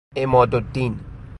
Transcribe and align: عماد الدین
عماد 0.17 0.55
الدین 0.55 0.99